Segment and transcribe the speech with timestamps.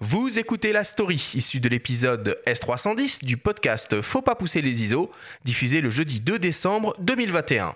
[0.00, 5.10] Vous écoutez la story issue de l'épisode S310 du podcast Faut pas pousser les ISO,
[5.44, 7.74] diffusé le jeudi 2 décembre 2021.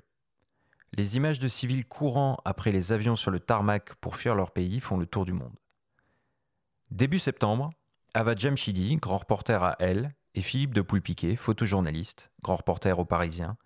[0.94, 4.80] Les images de civils courant après les avions sur le tarmac pour fuir leur pays
[4.80, 5.52] font le tour du monde.
[6.90, 7.74] Début septembre,
[8.14, 13.56] Ava Jamshidi, grand reporter à Elle, et Philippe de Poulpiquet, photojournaliste, grand reporter au Parisien,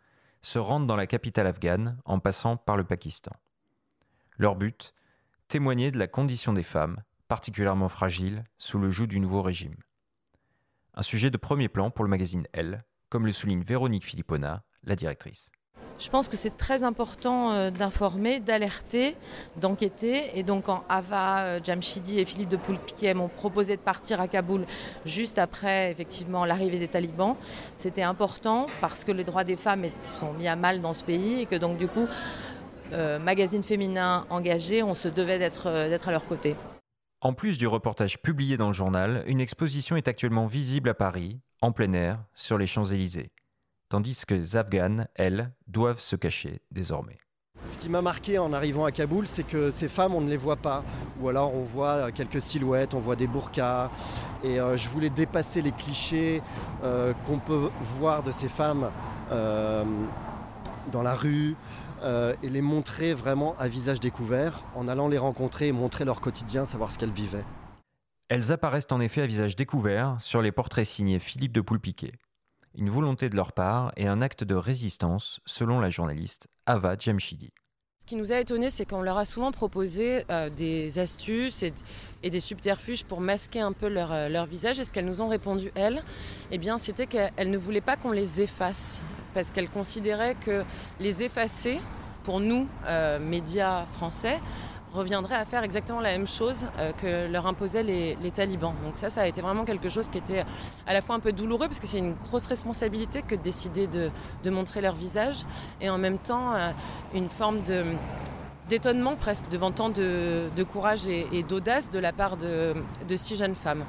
[0.41, 3.33] se rendent dans la capitale afghane en passant par le Pakistan.
[4.37, 4.95] Leur but
[5.49, 9.77] témoigner de la condition des femmes, particulièrement fragiles, sous le joug du nouveau régime.
[10.95, 14.95] Un sujet de premier plan pour le magazine Elle, comme le souligne Véronique Philippona, la
[14.95, 15.51] directrice.
[15.99, 19.17] Je pense que c'est très important euh, d'informer, d'alerter,
[19.57, 20.39] d'enquêter.
[20.39, 24.29] Et donc, quand Ava euh, Jamshidi et Philippe de Poulpiquet m'ont proposé de partir à
[24.29, 24.67] Kaboul
[25.07, 27.35] juste après, effectivement, l'arrivée des talibans,
[27.77, 31.41] c'était important parce que les droits des femmes sont mis à mal dans ce pays
[31.41, 32.07] et que donc, du coup,
[32.93, 36.57] euh, magazine féminin engagé, on se devait d'être à leur côté.
[37.23, 41.41] En plus du reportage publié dans le journal, une exposition est actuellement visible à Paris,
[41.63, 43.31] en plein air, sur les Champs-Élysées
[43.89, 47.19] tandis que les Afghanes, elles, doivent se cacher désormais.
[47.65, 50.37] Ce qui m'a marqué en arrivant à Kaboul, c'est que ces femmes, on ne les
[50.37, 50.85] voit pas.
[51.21, 53.91] Ou alors on voit quelques silhouettes, on voit des burqas.
[54.45, 56.43] Et euh, je voulais dépasser les clichés
[56.85, 58.91] euh, qu'on peut voir de ces femmes
[59.33, 59.85] euh,
[60.93, 61.57] dans la rue
[62.43, 66.65] et les montrer vraiment à visage découvert, en allant les rencontrer et montrer leur quotidien,
[66.65, 67.45] savoir ce qu'elles vivaient.
[68.29, 72.13] Elles apparaissent en effet à visage découvert sur les portraits signés Philippe de Poulpiquet
[72.77, 77.53] une volonté de leur part et un acte de résistance, selon la journaliste Ava Jamshidi.
[78.07, 81.73] Ce qui nous a étonné, c'est qu'on leur a souvent proposé euh, des astuces et,
[82.23, 84.79] des subterfuges pour masquer un peu leur, euh, leur visage.
[84.79, 86.05] Et ce qu'elles nous ont répondu, elles,
[86.53, 89.03] eh bien, c'était qu'elles ne voulaient pas qu'on les efface,
[89.35, 90.63] parce qu'elles considéraient que
[91.01, 91.81] les effacer,
[92.23, 94.39] pour nous, euh, médias français,
[94.97, 98.75] reviendrait à faire exactement la même chose euh, que leur imposaient les, talibans.
[98.85, 100.45] Donc ça, ça a été vraiment quelque chose qui était
[100.87, 103.87] à la fois un peu douloureux parce que c'est une grosse responsabilité que de décider
[103.87, 104.11] de,
[104.51, 105.43] montrer leur visage
[105.81, 106.71] et en même temps euh,
[107.15, 107.61] une forme
[108.69, 112.75] d'étonnement presque devant tant de, courage et, d'audace de la part de,
[113.07, 113.85] de six jeunes femmes.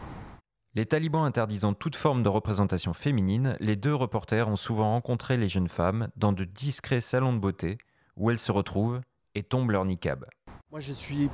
[0.76, 5.50] Les talibans interdisant toute forme de représentation féminine, les deux reporters ont souvent rencontré les
[5.50, 7.78] jeunes femmes dans de discrets salons de beauté
[8.16, 9.02] où elles se retrouvent
[9.36, 10.26] et tombent leur niqab.
[10.72, 11.30] Moi, je suis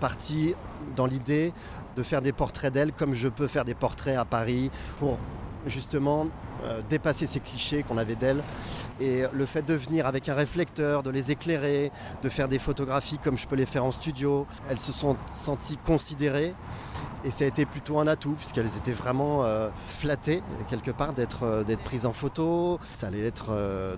[0.00, 0.54] parti
[0.96, 1.52] dans l'idée
[1.96, 5.18] de faire des portraits d'elles comme je peux faire des portraits à Paris pour
[5.66, 6.26] justement
[6.64, 8.42] euh, dépasser ces clichés qu'on avait d'elles.
[9.00, 11.92] Et le fait de venir avec un réflecteur, de les éclairer,
[12.22, 15.78] de faire des photographies comme je peux les faire en studio, elles se sont senties
[15.84, 16.54] considérées
[17.24, 21.42] et ça a été plutôt un atout, puisqu'elles étaient vraiment euh, flattées, quelque part, d'être
[21.42, 22.78] euh, d'être prises en photo.
[22.94, 23.48] Ça allait être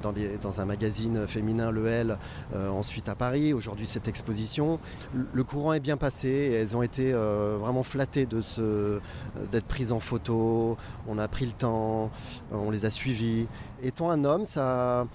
[0.03, 2.19] dans, dans, un magazine féminin, le L,
[2.55, 3.53] ensuite à Paris.
[3.53, 4.79] Aujourd'hui, cette exposition.
[5.15, 10.77] Le, courant est bien passé elles ont été vraiment flattées d'être prises en photo.
[11.09, 12.11] On a pris le temps,
[12.53, 13.47] on les a suivies.
[13.83, 15.07] Étant un homme, ça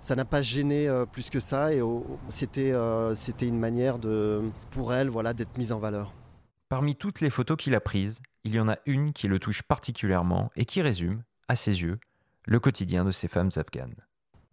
[0.00, 1.82] ça n'a pas gêné plus que ça et
[2.28, 2.72] c'était
[3.14, 6.12] c'était une manière de pour elle voilà d'être mise en valeur.
[6.68, 9.62] Parmi toutes les photos qu'il a prises, il y en a une qui le touche
[9.62, 11.98] particulièrement et qui résume, à ses yeux,
[12.44, 13.94] le quotidien de ces femmes afghanes.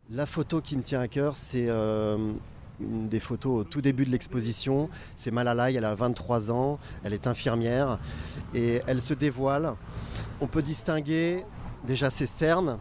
[0.10, 2.18] La photo qui me tient à cœur, c'est euh,
[2.80, 4.90] une des photos au tout début de l'exposition.
[5.16, 8.00] C'est Malala, elle a 23 ans, elle est infirmière
[8.54, 9.76] et elle se dévoile.
[10.42, 11.44] On peut distinguer
[11.86, 12.78] déjà ses cernes,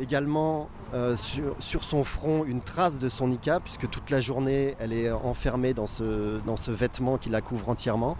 [0.00, 4.92] également euh, sur, son front une trace de son niqab, puisque toute la journée elle
[4.92, 6.40] est enfermée dans ce,
[6.70, 8.16] vêtement qui la couvre entièrement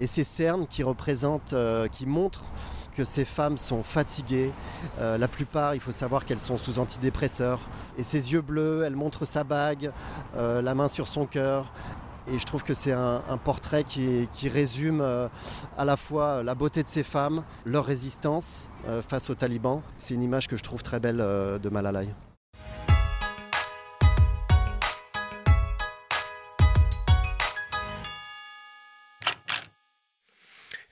[0.00, 2.44] et ces cernes qui représentent, euh, qui montrent
[2.96, 4.52] que ces femmes sont fatiguées.
[4.98, 7.60] Euh, la plupart, il faut savoir qu'elles sont sous antidépresseurs.
[7.96, 9.92] Et ses yeux bleus, elle montre sa bague,
[10.36, 11.72] la main sur son cœur.
[12.26, 16.82] Et je trouve que c'est un, portrait qui, qui résume à la fois la beauté
[16.82, 18.70] de ces femmes, leur résistance
[19.08, 19.82] face aux talibans.
[19.98, 22.08] C'est une image que je trouve très belle de Malalai.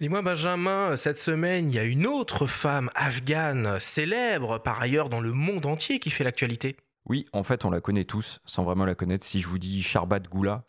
[0.02, 5.20] Dis-moi Benjamin, cette semaine, il y a une autre femme afghane célèbre par ailleurs dans
[5.20, 6.74] le monde entier qui fait l'actualité.
[7.08, 9.24] Oui, en fait, on la connaît tous, sans vraiment la connaître.
[9.24, 10.64] Si je vous dis Sharbat Goula,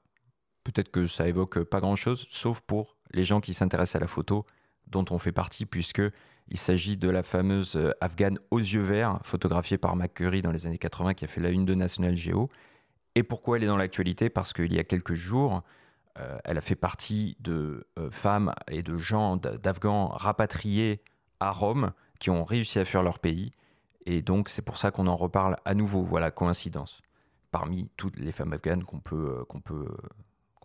[0.64, 4.46] peut-être que ça évoque pas grand-chose, sauf pour les gens qui s'intéressent à la photo,
[4.88, 6.02] dont on fait partie, puisque
[6.50, 10.68] il s'agit de la fameuse euh, afghane aux yeux verts, photographiée par McCurry dans les
[10.68, 12.50] années 80, qui a fait la une de National Geo.
[13.16, 14.30] Et pourquoi elle est dans l'actualité?
[14.30, 15.62] Parce qu'il y a quelques jours,
[16.44, 21.02] elle a fait partie de femmes et de gens, d'Afghans rapatriés
[21.40, 23.52] à Rome qui ont réussi à fuir leur pays.
[24.06, 26.04] Et donc, c'est pour ça qu'on en reparle à nouveau.
[26.04, 27.02] Voilà, coïncidence.
[27.52, 29.46] Parmi toutes les femmes afghanes qu'on peut,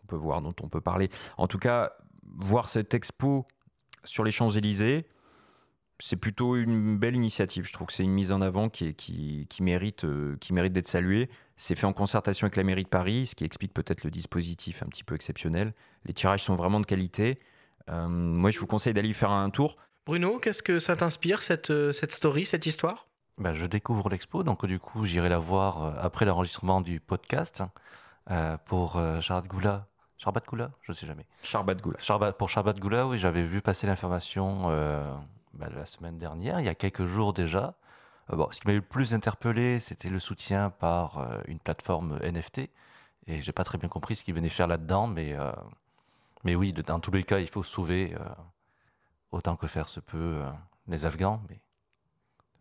[0.09, 1.09] peut voir, dont on peut parler.
[1.37, 1.93] En tout cas,
[2.37, 3.47] voir cette expo
[4.05, 5.07] sur les Champs-Élysées,
[6.01, 7.67] c'est plutôt une belle initiative.
[7.67, 10.73] Je trouve que c'est une mise en avant qui, qui, qui mérite, euh, qui mérite
[10.73, 11.29] d'être saluée.
[11.57, 14.83] C'est fait en concertation avec la mairie de Paris, ce qui explique peut-être le dispositif
[14.83, 15.75] un petit peu exceptionnel.
[16.05, 17.41] Les tirages sont vraiment de qualité.
[17.91, 19.77] Euh, moi, je vous conseille d'aller y faire un tour.
[20.07, 23.09] Bruno, qu'est-ce que ça t'inspire, cette, euh, cette story, cette histoire?
[23.37, 27.63] Ben, Je découvre l'expo, donc du coup, j'irai la voir après l'enregistrement du podcast
[28.67, 29.88] pour Charlotte Goula.
[30.19, 31.27] Charbat Goula Je ne sais jamais.
[31.43, 32.33] Charbat Goula.
[32.33, 34.69] pour Charbat Goula, oui, j'avais vu passer l'information
[35.59, 37.75] bah, la semaine dernière, il y a quelques jours déjà.
[38.31, 42.19] Euh, bon, ce qui m'a le plus interpellé, c'était le soutien par euh, une plateforme
[42.23, 42.71] NFT.
[43.27, 45.51] Et j'ai pas très bien compris ce qu'ils venaient faire là-dedans, mais, euh,
[46.45, 48.17] mais oui, dans tous les cas, il faut sauver
[49.33, 50.43] autant que faire se peut
[50.87, 51.43] les Afghans.
[51.51, 51.61] Mais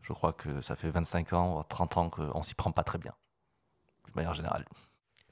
[0.01, 3.13] je crois que ça fait 25 ans, 30 ans qu'on s'y prend pas très bien,
[4.09, 4.65] de manière générale.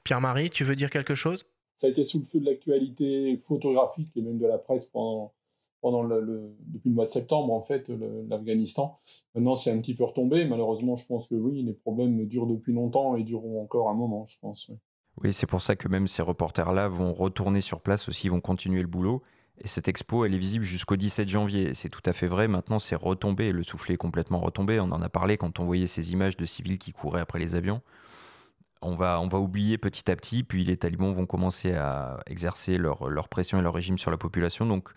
[0.04, 1.44] Pierre-Marie, tu veux dire quelque chose?
[1.78, 5.32] Ça a été sous le feu de l'actualité photographique et même de la presse pendant
[5.82, 7.90] depuis le mois de septembre, en fait,
[8.28, 8.96] l'Afghanistan.
[9.34, 10.44] Maintenant, c'est un petit peu retombé.
[10.44, 14.24] Malheureusement, je pense que oui, les problèmes durent depuis longtemps et dureront encore un moment,
[14.24, 14.70] je pense.
[15.22, 18.80] Oui, c'est pour ça que même ces reporters-là vont retourner sur place aussi, vont continuer
[18.80, 19.22] le boulot.
[19.58, 21.72] Et cette expo, elle est visible jusqu'au 17 janvier.
[21.74, 22.48] C'est tout à fait vrai.
[22.48, 23.52] Maintenant, c'est retombé.
[23.52, 24.80] Le soufflet est complètement retombé.
[24.80, 27.54] On en a parlé quand on voyait ces images de civils qui couraient après les
[27.54, 27.80] avions.
[28.82, 30.42] On va, on va oublier petit à petit.
[30.42, 34.16] Puis les talibans vont commencer à exercer leur, leur pression et leur régime sur la
[34.16, 34.66] population.
[34.66, 34.90] Donc,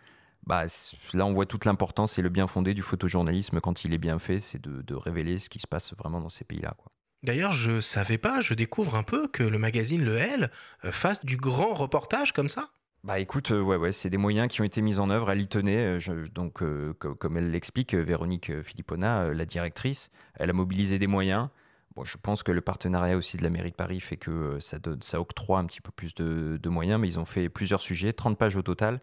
[0.46, 0.66] bah,
[1.14, 4.20] là, on voit toute l'importance et le bien fondé du photojournalisme quand il est bien
[4.20, 6.76] fait, c'est de, révéler ce qui se passe vraiment dans ces pays-là.
[7.24, 10.52] D'ailleurs, je savais pas, je découvre un peu que le magazine Le L
[10.86, 12.70] euh, fasse du grand reportage comme ça.
[13.04, 15.30] Bah écoute, euh, ouais, ouais, c'est des moyens qui ont été mis en œuvre.
[15.30, 16.64] Elle y tenait, euh, donc
[17.00, 21.50] comme elle l'explique, Véronique Philippona, la directrice, elle a mobilisé des moyens.
[21.96, 24.80] Bon, je pense que le partenariat aussi de la mairie de Paris fait que ça,
[24.80, 27.82] donne, ça octroie un petit peu plus de, de, moyens, mais ils ont fait plusieurs
[27.82, 29.02] sujets, 30 pages au total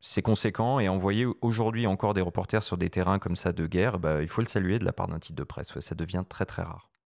[0.00, 3.98] c'est conséquent et envoyer aujourd'hui encore des reporters sur des terrains comme ça de guerre,
[3.98, 5.78] bah, il faut le saluer de la part d'un titre de presse.
[5.78, 6.89] ça devient très très rare.